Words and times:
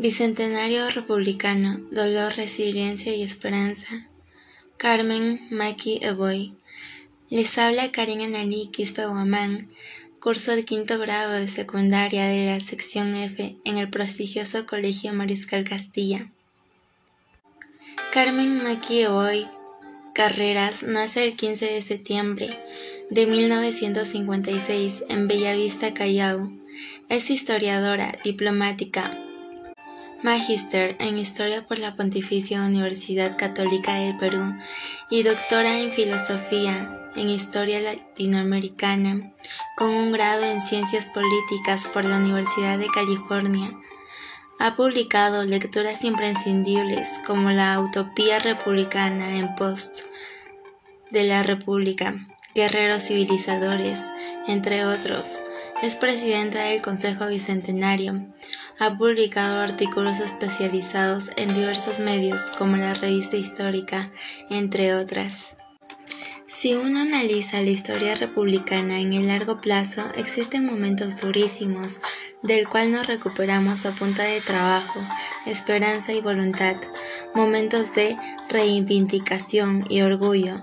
Bicentenario 0.00 0.88
republicano, 0.88 1.78
dolor, 1.90 2.34
resiliencia 2.34 3.14
y 3.14 3.22
esperanza. 3.22 4.08
Carmen 4.78 5.46
Maki 5.50 5.98
Eboy. 6.00 6.54
Les 7.28 7.58
habla 7.58 7.92
Karen 7.92 8.22
Analí 8.22 8.70
Quispe 8.72 9.04
Guamán, 9.04 9.68
curso 10.18 10.54
el 10.54 10.64
quinto 10.64 10.98
grado 10.98 11.32
de 11.32 11.48
secundaria 11.48 12.28
de 12.28 12.46
la 12.46 12.60
sección 12.60 13.14
F 13.14 13.56
en 13.62 13.76
el 13.76 13.90
prestigioso 13.90 14.64
Colegio 14.64 15.12
Mariscal 15.12 15.68
Castilla. 15.68 16.32
Carmen 18.10 18.64
Maki 18.64 19.02
Eboy 19.02 19.46
Carreras 20.14 20.82
nace 20.82 21.26
el 21.26 21.36
15 21.36 21.66
de 21.66 21.82
septiembre 21.82 22.56
de 23.10 23.26
1956 23.26 25.04
en 25.10 25.28
Bellavista, 25.28 25.92
Callao. 25.92 26.50
Es 27.10 27.28
historiadora, 27.28 28.18
diplomática, 28.24 29.14
Magíster 30.22 30.96
en 30.98 31.18
Historia 31.18 31.64
por 31.66 31.78
la 31.78 31.96
Pontificia 31.96 32.60
Universidad 32.60 33.38
Católica 33.38 33.94
del 33.94 34.18
Perú 34.18 34.54
y 35.08 35.22
doctora 35.22 35.80
en 35.80 35.92
Filosofía 35.92 37.10
en 37.16 37.30
Historia 37.30 37.80
Latinoamericana, 37.80 39.32
con 39.76 39.88
un 39.90 40.12
grado 40.12 40.44
en 40.44 40.60
Ciencias 40.60 41.06
Políticas 41.06 41.86
por 41.86 42.04
la 42.04 42.18
Universidad 42.18 42.78
de 42.78 42.88
California. 42.88 43.72
Ha 44.58 44.76
publicado 44.76 45.44
lecturas 45.44 46.04
imprescindibles 46.04 47.08
como 47.26 47.50
La 47.50 47.80
Utopía 47.80 48.40
Republicana 48.40 49.38
en 49.38 49.54
Post 49.54 50.00
de 51.10 51.24
la 51.24 51.42
República, 51.42 52.26
Guerreros 52.54 53.04
Civilizadores, 53.04 54.04
entre 54.46 54.84
otros. 54.84 55.40
Es 55.82 55.94
presidenta 55.94 56.64
del 56.64 56.82
Consejo 56.82 57.26
Bicentenario. 57.26 58.26
Ha 58.82 58.96
publicado 58.96 59.60
artículos 59.60 60.20
especializados 60.20 61.32
en 61.36 61.52
diversos 61.52 61.98
medios 61.98 62.50
como 62.56 62.78
la 62.78 62.94
Revista 62.94 63.36
Histórica, 63.36 64.10
entre 64.48 64.94
otras. 64.94 65.54
Si 66.46 66.74
uno 66.74 67.00
analiza 67.00 67.60
la 67.60 67.68
historia 67.68 68.14
republicana 68.14 68.98
en 68.98 69.12
el 69.12 69.26
largo 69.26 69.58
plazo, 69.58 70.02
existen 70.16 70.64
momentos 70.64 71.20
durísimos, 71.20 72.00
del 72.42 72.66
cual 72.70 72.90
nos 72.90 73.06
recuperamos 73.06 73.84
a 73.84 73.90
punta 73.90 74.22
de 74.22 74.40
trabajo, 74.40 74.98
esperanza 75.44 76.14
y 76.14 76.22
voluntad, 76.22 76.76
momentos 77.34 77.94
de 77.94 78.16
reivindicación 78.48 79.84
y 79.90 80.00
orgullo. 80.00 80.62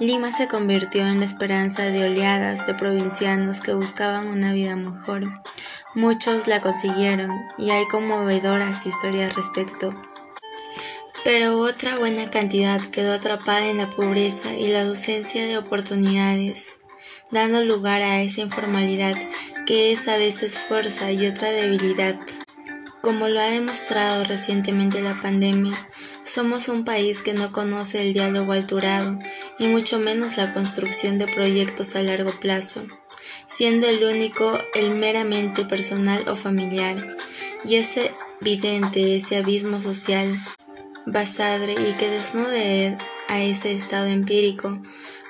Lima 0.00 0.32
se 0.32 0.48
convirtió 0.48 1.06
en 1.06 1.20
la 1.20 1.24
esperanza 1.24 1.84
de 1.84 2.04
oleadas 2.04 2.66
de 2.66 2.74
provincianos 2.74 3.62
que 3.62 3.72
buscaban 3.72 4.26
una 4.26 4.52
vida 4.52 4.76
mejor. 4.76 5.40
Muchos 5.98 6.46
la 6.46 6.60
consiguieron 6.60 7.28
y 7.58 7.70
hay 7.70 7.88
conmovedoras 7.88 8.86
historias 8.86 9.34
respecto. 9.34 9.92
Pero 11.24 11.58
otra 11.58 11.98
buena 11.98 12.30
cantidad 12.30 12.80
quedó 12.80 13.14
atrapada 13.14 13.66
en 13.66 13.78
la 13.78 13.90
pobreza 13.90 14.54
y 14.54 14.68
la 14.68 14.82
ausencia 14.82 15.44
de 15.44 15.58
oportunidades, 15.58 16.78
dando 17.32 17.64
lugar 17.64 18.02
a 18.02 18.22
esa 18.22 18.42
informalidad 18.42 19.16
que 19.66 19.90
es 19.90 20.06
a 20.06 20.16
veces 20.16 20.56
fuerza 20.56 21.10
y 21.10 21.26
otra 21.26 21.50
debilidad. 21.50 22.14
Como 23.02 23.26
lo 23.26 23.40
ha 23.40 23.50
demostrado 23.50 24.22
recientemente 24.22 25.02
la 25.02 25.20
pandemia, 25.20 25.74
somos 26.24 26.68
un 26.68 26.84
país 26.84 27.22
que 27.22 27.34
no 27.34 27.50
conoce 27.50 28.02
el 28.02 28.12
diálogo 28.12 28.52
alturado 28.52 29.18
y 29.58 29.66
mucho 29.66 29.98
menos 29.98 30.36
la 30.36 30.54
construcción 30.54 31.18
de 31.18 31.26
proyectos 31.26 31.96
a 31.96 32.02
largo 32.02 32.30
plazo 32.30 32.86
siendo 33.46 33.86
el 33.86 34.02
único 34.04 34.58
el 34.74 34.94
meramente 34.94 35.64
personal 35.64 36.26
o 36.28 36.36
familiar, 36.36 36.96
y 37.64 37.76
es 37.76 37.96
evidente 38.40 39.16
ese 39.16 39.36
abismo 39.36 39.80
social 39.80 40.28
basadre 41.06 41.72
y 41.72 41.92
que 41.94 42.08
desnude 42.08 42.96
a 43.28 43.40
ese 43.40 43.72
estado 43.72 44.06
empírico, 44.06 44.80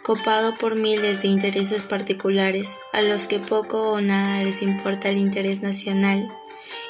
copado 0.02 0.56
por 0.56 0.74
miles 0.74 1.22
de 1.22 1.28
intereses 1.28 1.82
particulares 1.82 2.78
a 2.92 3.02
los 3.02 3.26
que 3.26 3.38
poco 3.38 3.92
o 3.92 4.00
nada 4.00 4.42
les 4.42 4.62
importa 4.62 5.10
el 5.10 5.18
interés 5.18 5.60
nacional, 5.60 6.28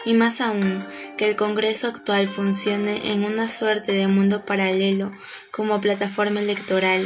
y 0.05 0.15
más 0.15 0.41
aún 0.41 0.83
que 1.17 1.29
el 1.29 1.37
Congreso 1.37 1.89
actual 1.89 2.29
funcione 2.29 3.13
en 3.13 3.25
una 3.25 3.49
suerte 3.49 3.93
de 3.93 4.09
mundo 4.09 4.43
paralelo 4.45 5.13
como 5.51 5.81
plataforma 5.81 6.41
electoral 6.41 7.05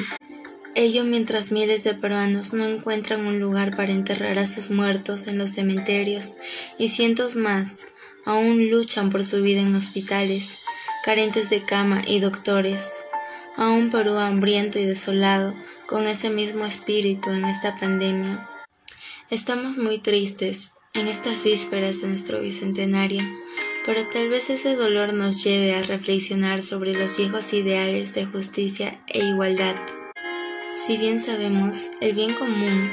Ello 0.75 1.05
mientras 1.05 1.53
miles 1.53 1.85
de 1.85 1.93
peruanos 1.93 2.55
no 2.55 2.65
encuentran 2.65 3.27
un 3.27 3.39
lugar 3.39 3.77
para 3.77 3.93
enterrar 3.93 4.39
a 4.39 4.47
sus 4.47 4.71
muertos 4.71 5.27
en 5.27 5.37
los 5.37 5.51
cementerios 5.51 6.35
y 6.79 6.89
cientos 6.89 7.37
más 7.37 7.87
aún 8.25 8.71
luchan 8.71 9.11
por 9.11 9.23
su 9.25 9.43
vida 9.43 9.61
en 9.61 9.75
hospitales, 9.75 10.65
carentes 11.05 11.51
de 11.51 11.63
cama 11.63 12.03
y 12.07 12.21
doctores. 12.21 13.01
A 13.59 13.69
un 13.69 13.91
Perú 13.91 14.17
hambriento 14.17 14.79
y 14.79 14.87
desolado 14.87 15.53
con 15.87 16.07
ese 16.07 16.31
mismo 16.31 16.65
espíritu 16.65 17.31
en 17.31 17.45
esta 17.45 17.77
pandemia. 17.77 18.49
Estamos 19.29 19.77
muy 19.77 19.99
tristes 19.99 20.71
en 20.95 21.07
estas 21.07 21.45
vísperas 21.45 22.01
de 22.01 22.09
nuestro 22.09 22.41
bicentenario, 22.41 23.23
pero 23.85 24.07
tal 24.09 24.31
vez 24.31 24.49
ese 24.49 24.75
dolor 24.75 25.13
nos 25.13 25.45
lleve 25.45 25.75
a 25.75 25.83
reflexionar 25.83 26.63
sobre 26.63 26.95
los 26.95 27.15
viejos 27.15 27.53
ideales 27.53 28.15
de 28.15 28.25
justicia 28.25 29.05
e 29.09 29.23
igualdad 29.23 29.77
si 30.69 30.97
bien 30.97 31.21
sabemos, 31.21 31.91
el 32.01 32.15
bien 32.15 32.35
común 32.35 32.91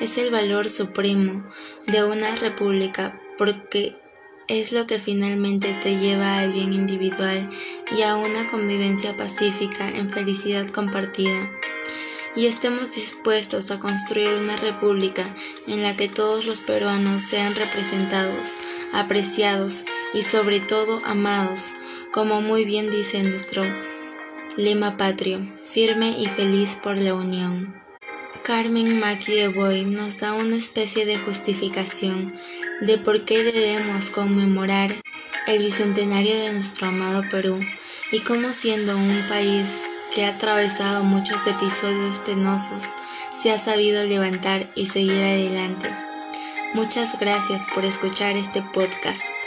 es 0.00 0.18
el 0.18 0.30
valor 0.30 0.68
supremo 0.68 1.44
de 1.86 2.04
una 2.04 2.34
república 2.36 3.20
porque 3.38 3.96
es 4.48 4.72
lo 4.72 4.86
que 4.86 4.98
finalmente 4.98 5.78
te 5.82 5.98
lleva 5.98 6.38
al 6.38 6.52
bien 6.52 6.72
individual 6.72 7.48
y 7.96 8.02
a 8.02 8.16
una 8.16 8.46
convivencia 8.46 9.16
pacífica 9.16 9.88
en 9.88 10.08
felicidad 10.08 10.68
compartida. 10.68 11.50
Y 12.36 12.46
estemos 12.46 12.94
dispuestos 12.94 13.70
a 13.70 13.78
construir 13.78 14.30
una 14.34 14.56
república 14.56 15.34
en 15.68 15.82
la 15.82 15.96
que 15.96 16.08
todos 16.08 16.46
los 16.46 16.60
peruanos 16.60 17.22
sean 17.22 17.54
representados, 17.54 18.54
apreciados 18.92 19.84
y 20.12 20.22
sobre 20.22 20.60
todo 20.60 21.00
amados, 21.04 21.72
como 22.12 22.40
muy 22.40 22.64
bien 22.64 22.90
dice 22.90 23.22
nuestro 23.22 23.93
lema 24.56 24.96
patrio, 24.96 25.38
firme 25.38 26.16
y 26.18 26.26
feliz 26.26 26.76
por 26.76 26.96
la 26.96 27.14
unión. 27.14 27.74
Carmen 28.42 29.00
Maki 29.00 29.48
Boy 29.48 29.84
nos 29.84 30.20
da 30.20 30.34
una 30.34 30.56
especie 30.56 31.06
de 31.06 31.18
justificación 31.18 32.34
de 32.80 32.98
por 32.98 33.24
qué 33.24 33.42
debemos 33.42 34.10
conmemorar 34.10 34.94
el 35.46 35.58
bicentenario 35.58 36.36
de 36.36 36.52
nuestro 36.52 36.88
amado 36.88 37.24
Perú 37.30 37.60
y 38.12 38.20
cómo 38.20 38.52
siendo 38.52 38.96
un 38.96 39.22
país 39.28 39.86
que 40.14 40.24
ha 40.24 40.30
atravesado 40.30 41.02
muchos 41.02 41.46
episodios 41.46 42.18
penosos, 42.18 42.90
se 43.34 43.50
ha 43.50 43.58
sabido 43.58 44.04
levantar 44.04 44.68
y 44.76 44.86
seguir 44.86 45.24
adelante. 45.24 45.90
Muchas 46.74 47.18
gracias 47.18 47.62
por 47.74 47.84
escuchar 47.84 48.36
este 48.36 48.62
podcast. 48.62 49.43